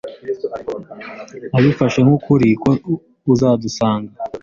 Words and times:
Nabifashe 1.51 1.99
nk'ukuri 2.05 2.47
ko 2.63 2.69
uzadusanga. 3.33 4.11